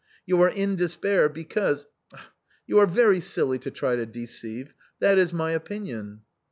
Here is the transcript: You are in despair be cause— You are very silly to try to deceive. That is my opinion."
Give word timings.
You 0.25 0.41
are 0.41 0.49
in 0.49 0.77
despair 0.77 1.29
be 1.29 1.43
cause— 1.43 1.85
You 2.65 2.79
are 2.79 2.87
very 2.87 3.19
silly 3.21 3.59
to 3.59 3.69
try 3.69 3.95
to 3.95 4.07
deceive. 4.07 4.73
That 4.99 5.19
is 5.19 5.31
my 5.31 5.51
opinion." 5.51 6.21